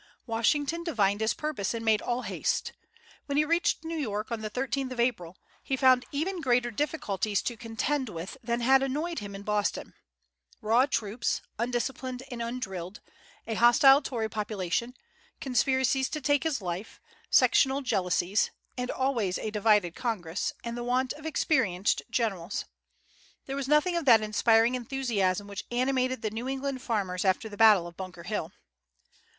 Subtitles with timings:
[0.25, 2.73] Washington divined his purpose and made all haste.
[3.27, 7.43] When he reached New York, on the 13th of April, he found even greater difficulties
[7.43, 9.93] to contend with than had annoyed him in Boston:
[10.59, 12.99] raw troops, undisciplined and undrilled,
[13.45, 14.95] a hostile Tory population,
[15.39, 16.99] conspiracies to take his life,
[17.29, 22.65] sectional jealousies, and always a divided Congress, and the want of experienced generals.
[23.45, 27.55] There was nothing of that inspiring enthusiasm which animated the New England farmers after the
[27.55, 28.51] battle of Bunker Hill.